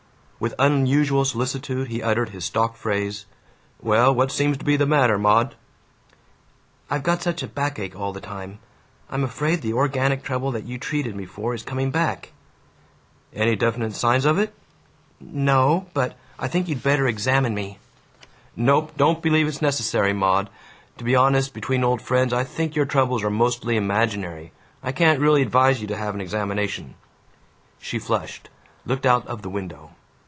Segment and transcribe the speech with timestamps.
[0.45, 3.27] With unusual solicitude he uttered his stock phrase,
[3.79, 5.53] "Well, what seems to be the matter, Maud?"
[6.89, 8.57] "I've got such a backache all the time.
[9.11, 12.31] I'm afraid the organic trouble that you treated me for is coming back."
[13.31, 14.51] "Any definite signs of it?"
[15.21, 17.77] "N no, but I think you'd better examine me."
[18.55, 18.93] "Nope.
[18.97, 20.49] Don't believe it's necessary, Maud.
[20.97, 24.53] To be honest, between old friends, I think your troubles are mostly imaginary.
[24.81, 26.95] I can't really advise you to have an examination."
[27.77, 28.49] She flushed,
[28.87, 29.91] looked out of the window.